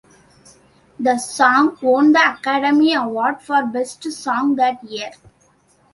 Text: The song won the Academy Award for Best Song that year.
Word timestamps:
The 0.99 1.19
song 1.19 1.77
won 1.79 2.11
the 2.13 2.33
Academy 2.33 2.95
Award 2.95 3.39
for 3.39 3.63
Best 3.67 4.11
Song 4.11 4.55
that 4.55 4.83
year. 4.83 5.11